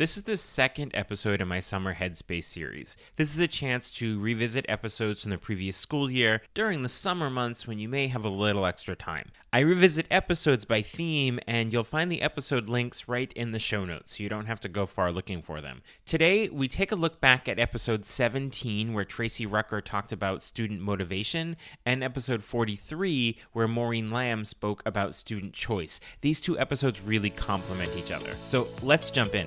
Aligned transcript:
This 0.00 0.16
is 0.16 0.22
the 0.22 0.38
second 0.38 0.92
episode 0.94 1.42
in 1.42 1.48
my 1.48 1.60
Summer 1.60 1.94
Headspace 1.94 2.44
series. 2.44 2.96
This 3.16 3.34
is 3.34 3.38
a 3.38 3.46
chance 3.46 3.90
to 3.98 4.18
revisit 4.18 4.64
episodes 4.66 5.20
from 5.20 5.30
the 5.30 5.36
previous 5.36 5.76
school 5.76 6.10
year 6.10 6.40
during 6.54 6.80
the 6.80 6.88
summer 6.88 7.28
months 7.28 7.66
when 7.66 7.78
you 7.78 7.86
may 7.86 8.08
have 8.08 8.24
a 8.24 8.30
little 8.30 8.64
extra 8.64 8.96
time. 8.96 9.30
I 9.52 9.58
revisit 9.58 10.06
episodes 10.10 10.64
by 10.64 10.80
theme, 10.80 11.38
and 11.46 11.70
you'll 11.70 11.84
find 11.84 12.10
the 12.10 12.22
episode 12.22 12.70
links 12.70 13.08
right 13.08 13.30
in 13.34 13.52
the 13.52 13.58
show 13.58 13.84
notes, 13.84 14.16
so 14.16 14.22
you 14.22 14.30
don't 14.30 14.46
have 14.46 14.60
to 14.60 14.70
go 14.70 14.86
far 14.86 15.12
looking 15.12 15.42
for 15.42 15.60
them. 15.60 15.82
Today, 16.06 16.48
we 16.48 16.66
take 16.66 16.92
a 16.92 16.96
look 16.96 17.20
back 17.20 17.46
at 17.46 17.58
episode 17.58 18.06
17, 18.06 18.94
where 18.94 19.04
Tracy 19.04 19.44
Rucker 19.44 19.82
talked 19.82 20.12
about 20.12 20.42
student 20.42 20.80
motivation, 20.80 21.58
and 21.84 22.02
episode 22.02 22.42
43, 22.42 23.36
where 23.52 23.68
Maureen 23.68 24.10
Lamb 24.10 24.46
spoke 24.46 24.82
about 24.86 25.14
student 25.14 25.52
choice. 25.52 26.00
These 26.22 26.40
two 26.40 26.58
episodes 26.58 27.02
really 27.02 27.28
complement 27.28 27.92
each 27.98 28.12
other. 28.12 28.34
So 28.44 28.66
let's 28.82 29.10
jump 29.10 29.34
in. 29.34 29.46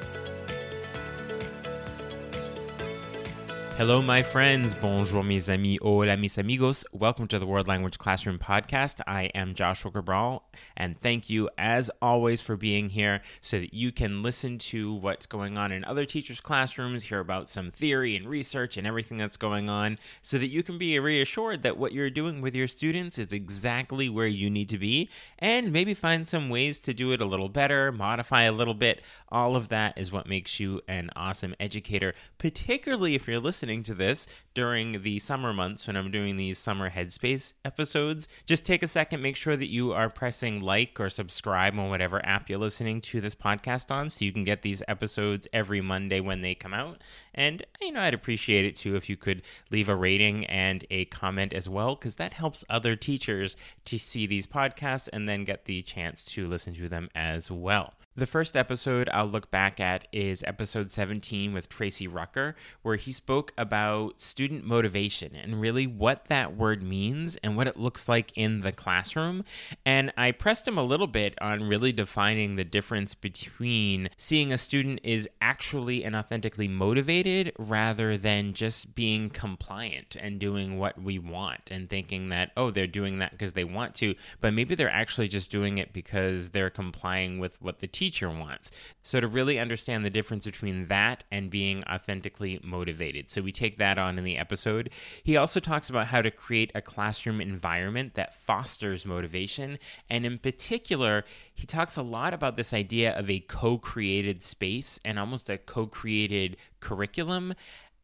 Hello, 3.81 3.99
my 3.99 4.21
friends. 4.21 4.75
Bonjour, 4.75 5.23
mes 5.23 5.49
amis. 5.49 5.79
Hola, 5.81 6.15
mis 6.15 6.37
amigos. 6.37 6.85
Welcome 6.93 7.27
to 7.29 7.39
the 7.39 7.47
World 7.47 7.67
Language 7.67 7.97
Classroom 7.97 8.37
Podcast. 8.37 9.01
I 9.07 9.23
am 9.33 9.55
Joshua 9.55 9.89
Cabral, 9.89 10.43
and 10.77 11.01
thank 11.01 11.31
you, 11.31 11.49
as 11.57 11.89
always, 11.99 12.41
for 12.41 12.55
being 12.55 12.89
here 12.89 13.23
so 13.41 13.59
that 13.59 13.73
you 13.73 13.91
can 13.91 14.21
listen 14.21 14.59
to 14.59 14.93
what's 14.93 15.25
going 15.25 15.57
on 15.57 15.71
in 15.71 15.83
other 15.83 16.05
teachers' 16.05 16.39
classrooms, 16.39 17.05
hear 17.05 17.19
about 17.19 17.49
some 17.49 17.71
theory 17.71 18.15
and 18.15 18.29
research 18.29 18.77
and 18.77 18.85
everything 18.85 19.17
that's 19.17 19.35
going 19.35 19.67
on, 19.67 19.97
so 20.21 20.37
that 20.37 20.51
you 20.51 20.61
can 20.61 20.77
be 20.77 20.99
reassured 20.99 21.63
that 21.63 21.75
what 21.75 21.91
you're 21.91 22.11
doing 22.11 22.39
with 22.39 22.53
your 22.53 22.67
students 22.67 23.17
is 23.17 23.33
exactly 23.33 24.07
where 24.07 24.27
you 24.27 24.47
need 24.47 24.69
to 24.69 24.77
be, 24.77 25.09
and 25.39 25.73
maybe 25.73 25.95
find 25.95 26.27
some 26.27 26.49
ways 26.49 26.77
to 26.77 26.93
do 26.93 27.13
it 27.13 27.19
a 27.19 27.25
little 27.25 27.49
better, 27.49 27.91
modify 27.91 28.43
a 28.43 28.51
little 28.51 28.75
bit. 28.75 29.01
All 29.29 29.55
of 29.55 29.69
that 29.69 29.97
is 29.97 30.11
what 30.11 30.29
makes 30.29 30.59
you 30.59 30.81
an 30.87 31.09
awesome 31.15 31.55
educator, 31.59 32.13
particularly 32.37 33.15
if 33.15 33.27
you're 33.27 33.39
listening 33.39 33.70
to 33.79 33.93
this 33.93 34.27
during 34.53 35.01
the 35.03 35.17
summer 35.19 35.53
months 35.53 35.87
when 35.87 35.95
I'm 35.95 36.11
doing 36.11 36.35
these 36.35 36.57
summer 36.57 36.89
headspace 36.89 37.53
episodes, 37.63 38.27
just 38.45 38.65
take 38.65 38.83
a 38.83 38.87
second, 38.87 39.21
make 39.21 39.37
sure 39.37 39.55
that 39.55 39.69
you 39.69 39.93
are 39.93 40.09
pressing 40.09 40.59
like 40.59 40.99
or 40.99 41.09
subscribe 41.09 41.79
on 41.79 41.89
whatever 41.89 42.23
app 42.25 42.49
you're 42.49 42.59
listening 42.59 42.99
to 43.01 43.21
this 43.21 43.33
podcast 43.33 43.91
on 43.91 44.09
so 44.09 44.25
you 44.25 44.33
can 44.33 44.43
get 44.43 44.61
these 44.61 44.83
episodes 44.87 45.47
every 45.53 45.79
Monday 45.79 46.19
when 46.19 46.41
they 46.41 46.53
come 46.53 46.73
out. 46.73 47.01
And, 47.33 47.65
you 47.79 47.93
know, 47.93 48.01
I'd 48.01 48.13
appreciate 48.13 48.65
it 48.65 48.75
too 48.75 48.95
if 48.95 49.09
you 49.09 49.15
could 49.15 49.41
leave 49.71 49.87
a 49.87 49.95
rating 49.95 50.45
and 50.47 50.85
a 50.91 51.05
comment 51.05 51.53
as 51.53 51.69
well, 51.69 51.95
because 51.95 52.15
that 52.15 52.33
helps 52.33 52.65
other 52.69 52.97
teachers 52.97 53.55
to 53.85 53.97
see 53.97 54.27
these 54.27 54.45
podcasts 54.45 55.07
and 55.13 55.29
then 55.29 55.45
get 55.45 55.65
the 55.65 55.81
chance 55.81 56.25
to 56.25 56.47
listen 56.47 56.75
to 56.75 56.89
them 56.89 57.09
as 57.15 57.49
well. 57.49 57.93
The 58.13 58.27
first 58.27 58.57
episode 58.57 59.07
I'll 59.13 59.25
look 59.25 59.49
back 59.51 59.79
at 59.79 60.05
is 60.11 60.43
episode 60.45 60.91
17 60.91 61.53
with 61.53 61.69
Tracy 61.69 62.09
Rucker, 62.09 62.57
where 62.81 62.97
he 62.97 63.13
spoke 63.13 63.50
about 63.57 64.21
student 64.21 64.65
motivation 64.65 65.35
and 65.35 65.61
really 65.61 65.87
what 65.87 66.25
that 66.25 66.55
word 66.55 66.83
means 66.83 67.35
and 67.37 67.55
what 67.57 67.67
it 67.67 67.77
looks 67.77 68.07
like 68.07 68.31
in 68.35 68.61
the 68.61 68.71
classroom. 68.71 69.43
And 69.85 70.11
I 70.17 70.31
pressed 70.31 70.67
him 70.67 70.77
a 70.77 70.83
little 70.83 71.07
bit 71.07 71.35
on 71.41 71.63
really 71.63 71.91
defining 71.91 72.55
the 72.55 72.63
difference 72.63 73.15
between 73.15 74.09
seeing 74.17 74.51
a 74.51 74.57
student 74.57 74.99
is 75.03 75.27
actually 75.41 76.03
and 76.03 76.15
authentically 76.15 76.67
motivated 76.67 77.51
rather 77.57 78.17
than 78.17 78.53
just 78.53 78.95
being 78.95 79.29
compliant 79.29 80.15
and 80.19 80.39
doing 80.39 80.77
what 80.77 81.01
we 81.01 81.19
want 81.19 81.69
and 81.71 81.89
thinking 81.89 82.29
that, 82.29 82.51
oh, 82.57 82.71
they're 82.71 82.87
doing 82.87 83.19
that 83.19 83.31
because 83.31 83.53
they 83.53 83.63
want 83.63 83.95
to, 83.95 84.15
but 84.39 84.53
maybe 84.53 84.75
they're 84.75 84.89
actually 84.89 85.27
just 85.27 85.51
doing 85.51 85.77
it 85.77 85.93
because 85.93 86.49
they're 86.49 86.69
complying 86.69 87.39
with 87.39 87.61
what 87.61 87.79
the 87.79 87.87
teacher 87.87 88.29
wants. 88.29 88.71
So, 89.03 89.19
to 89.19 89.27
really 89.27 89.59
understand 89.59 90.05
the 90.05 90.09
difference 90.09 90.45
between 90.45 90.87
that 90.87 91.23
and 91.31 91.49
being 91.49 91.83
authentically 91.85 92.59
motivated. 92.63 93.29
So, 93.29 93.40
we 93.41 93.51
take 93.51 93.77
that 93.77 93.97
on 93.97 94.17
in 94.17 94.23
the 94.23 94.37
episode. 94.37 94.89
He 95.23 95.37
also 95.37 95.59
talks 95.59 95.89
about 95.89 96.07
how 96.07 96.21
to 96.21 96.31
create 96.31 96.71
a 96.75 96.81
classroom 96.81 97.41
environment 97.41 98.15
that 98.15 98.33
fosters 98.33 99.05
motivation. 99.05 99.79
And 100.09 100.25
in 100.25 100.37
particular, 100.37 101.25
he 101.53 101.65
talks 101.65 101.97
a 101.97 102.01
lot 102.01 102.33
about 102.33 102.57
this 102.57 102.73
idea 102.73 103.17
of 103.17 103.29
a 103.29 103.39
co 103.39 103.77
created 103.77 104.41
space 104.41 104.99
and 105.05 105.19
almost 105.19 105.49
a 105.49 105.57
co 105.57 105.87
created 105.87 106.57
curriculum 106.79 107.53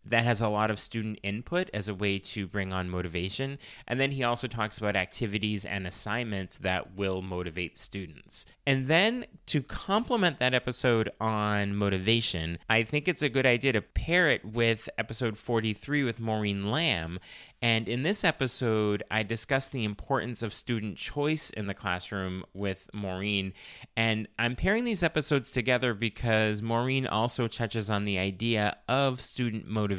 that 0.09 0.23
has 0.23 0.41
a 0.41 0.49
lot 0.49 0.71
of 0.71 0.79
student 0.79 1.19
input 1.23 1.69
as 1.73 1.87
a 1.87 1.93
way 1.93 2.19
to 2.19 2.47
bring 2.47 2.73
on 2.73 2.89
motivation. 2.89 3.57
And 3.87 3.99
then 3.99 4.11
he 4.11 4.23
also 4.23 4.47
talks 4.47 4.77
about 4.77 4.95
activities 4.95 5.65
and 5.65 5.85
assignments 5.85 6.57
that 6.59 6.95
will 6.95 7.21
motivate 7.21 7.77
students. 7.77 8.45
And 8.65 8.87
then 8.87 9.25
to 9.47 9.61
complement 9.61 10.39
that 10.39 10.53
episode 10.53 11.09
on 11.19 11.75
motivation, 11.75 12.59
I 12.69 12.83
think 12.83 13.07
it's 13.07 13.23
a 13.23 13.29
good 13.29 13.45
idea 13.45 13.73
to 13.73 13.81
pair 13.81 14.29
it 14.29 14.45
with 14.45 14.89
episode 14.97 15.37
43 15.37 16.03
with 16.03 16.19
Maureen 16.19 16.71
Lamb 16.71 17.19
and 17.61 17.89
in 17.89 18.03
this 18.03 18.23
episode, 18.23 19.01
I 19.09 19.23
discuss 19.23 19.67
the 19.67 19.83
importance 19.83 20.43
of 20.43 20.53
student 20.53 20.97
choice 20.97 21.49
in 21.49 21.65
the 21.65 21.73
classroom 21.73 22.43
with 22.53 22.87
Maureen. 22.93 23.53
And 23.95 24.27
I'm 24.37 24.55
pairing 24.55 24.85
these 24.85 25.01
episodes 25.01 25.49
together 25.49 25.95
because 25.95 26.61
Maureen 26.61 27.07
also 27.07 27.47
touches 27.47 27.89
on 27.89 28.05
the 28.05 28.19
idea 28.19 28.77
of 28.87 29.21
student 29.21 29.67
motivation 29.67 29.96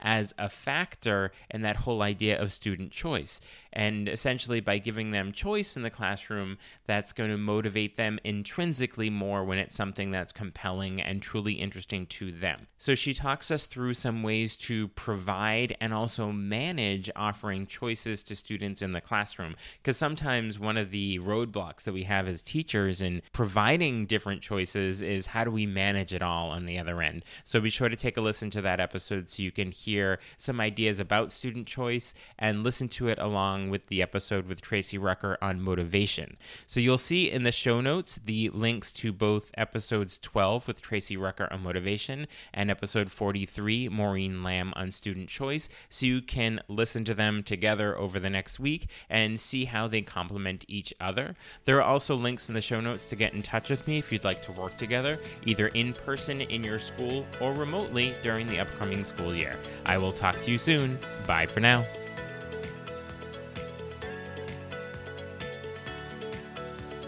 as 0.00 0.34
a 0.38 0.48
factor 0.48 1.32
in 1.50 1.62
that 1.62 1.76
whole 1.76 2.02
idea 2.02 2.40
of 2.40 2.52
student 2.52 2.92
choice. 2.92 3.40
And 3.72 4.08
essentially, 4.08 4.60
by 4.60 4.78
giving 4.78 5.10
them 5.10 5.32
choice 5.32 5.76
in 5.76 5.82
the 5.82 5.90
classroom, 5.90 6.58
that's 6.86 7.12
going 7.12 7.30
to 7.30 7.36
motivate 7.36 7.96
them 7.96 8.18
intrinsically 8.24 9.10
more 9.10 9.44
when 9.44 9.58
it's 9.58 9.76
something 9.76 10.10
that's 10.10 10.32
compelling 10.32 11.00
and 11.00 11.20
truly 11.20 11.54
interesting 11.54 12.06
to 12.06 12.32
them. 12.32 12.66
So, 12.78 12.94
she 12.94 13.12
talks 13.12 13.50
us 13.50 13.66
through 13.66 13.94
some 13.94 14.22
ways 14.22 14.56
to 14.56 14.88
provide 14.88 15.76
and 15.80 15.92
also 15.92 16.32
manage 16.32 17.10
offering 17.14 17.66
choices 17.66 18.22
to 18.24 18.36
students 18.36 18.82
in 18.82 18.92
the 18.92 19.00
classroom. 19.00 19.54
Because 19.82 19.96
sometimes 19.96 20.58
one 20.58 20.76
of 20.76 20.90
the 20.90 21.18
roadblocks 21.18 21.82
that 21.82 21.94
we 21.94 22.04
have 22.04 22.26
as 22.26 22.42
teachers 22.42 23.02
in 23.02 23.22
providing 23.32 24.06
different 24.06 24.40
choices 24.40 25.02
is 25.02 25.26
how 25.26 25.44
do 25.44 25.50
we 25.50 25.66
manage 25.66 26.14
it 26.14 26.22
all 26.22 26.50
on 26.50 26.66
the 26.66 26.78
other 26.78 27.02
end. 27.02 27.24
So, 27.44 27.60
be 27.60 27.70
sure 27.70 27.88
to 27.88 27.96
take 27.96 28.16
a 28.16 28.22
listen 28.22 28.50
to 28.50 28.62
that 28.62 28.80
episode 28.80 29.07
so 29.08 29.42
you 29.42 29.50
can 29.50 29.70
hear 29.70 30.18
some 30.36 30.60
ideas 30.60 31.00
about 31.00 31.32
student 31.32 31.66
choice 31.66 32.14
and 32.38 32.62
listen 32.62 32.88
to 32.88 33.08
it 33.08 33.18
along 33.18 33.70
with 33.70 33.86
the 33.86 34.02
episode 34.02 34.46
with 34.46 34.60
Tracy 34.60 34.98
Rucker 34.98 35.38
on 35.40 35.60
motivation. 35.60 36.36
So 36.66 36.80
you'll 36.80 36.98
see 36.98 37.30
in 37.30 37.42
the 37.42 37.52
show 37.52 37.80
notes 37.80 38.20
the 38.24 38.50
links 38.50 38.92
to 38.92 39.12
both 39.12 39.50
episodes 39.56 40.18
12 40.18 40.68
with 40.68 40.82
Tracy 40.82 41.16
Rucker 41.16 41.48
on 41.50 41.62
motivation 41.62 42.26
and 42.52 42.70
episode 42.70 43.10
43, 43.10 43.88
Maureen 43.88 44.42
Lamb 44.42 44.72
on 44.76 44.92
student 44.92 45.28
choice, 45.28 45.68
so 45.88 46.06
you 46.06 46.20
can 46.20 46.60
listen 46.68 47.04
to 47.04 47.14
them 47.14 47.42
together 47.42 47.98
over 47.98 48.20
the 48.20 48.30
next 48.30 48.60
week 48.60 48.88
and 49.08 49.38
see 49.38 49.64
how 49.64 49.88
they 49.88 50.02
complement 50.02 50.64
each 50.68 50.92
other. 51.00 51.36
There 51.64 51.78
are 51.78 51.82
also 51.82 52.14
links 52.14 52.48
in 52.48 52.54
the 52.54 52.60
show 52.60 52.80
notes 52.80 53.06
to 53.06 53.16
get 53.16 53.32
in 53.32 53.42
touch 53.42 53.70
with 53.70 53.86
me 53.86 53.98
if 53.98 54.12
you'd 54.12 54.24
like 54.24 54.42
to 54.42 54.52
work 54.52 54.76
together, 54.76 55.18
either 55.44 55.68
in 55.68 55.92
person 55.92 56.40
in 56.40 56.62
your 56.64 56.78
school 56.78 57.24
or 57.40 57.52
remotely 57.52 58.14
during 58.22 58.46
the 58.46 58.58
upcoming 58.98 59.04
school 59.04 59.34
year. 59.34 59.56
I 59.86 59.98
will 59.98 60.12
talk 60.12 60.40
to 60.42 60.50
you 60.50 60.58
soon. 60.58 60.98
Bye 61.26 61.46
for 61.46 61.60
now. 61.60 61.84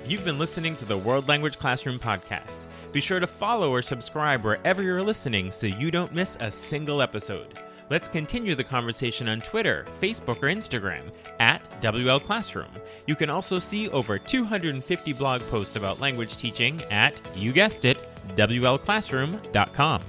You've 0.07 0.25
been 0.25 0.39
listening 0.39 0.77
to 0.77 0.85
the 0.85 0.97
World 0.97 1.29
Language 1.29 1.59
Classroom 1.59 1.99
podcast. 1.99 2.59
Be 2.93 3.01
sure 3.01 3.21
to 3.21 3.27
follow 3.29 3.73
or 3.73 3.81
subscribe 3.81 4.45
wherever 4.45 4.83
you're 4.83 5.03
listening 5.03 5.53
so 5.53 5.67
you 5.67 5.93
don't 5.93 6.13
miss 6.13 6.37
a 6.41 6.51
single 6.51 7.01
episode. 7.01 7.59
Let's 7.91 8.09
continue 8.09 8.55
the 8.57 8.65
conversation 8.65 9.29
on 9.29 9.41
Twitter, 9.41 9.87
Facebook, 10.01 10.39
or 10.39 10.49
Instagram 10.49 11.05
at 11.39 11.61
WL 11.81 12.23
Classroom. 12.23 12.71
You 13.07 13.15
can 13.17 13.31
also 13.31 13.59
see 13.59 13.89
over 13.91 14.19
250 14.19 15.13
blog 15.13 15.43
posts 15.43 15.77
about 15.77 16.01
language 16.01 16.37
teaching 16.37 16.83
at, 16.91 17.21
you 17.37 17.53
guessed 17.53 17.85
it, 17.85 17.99
WLClassroom.com. 18.37 20.03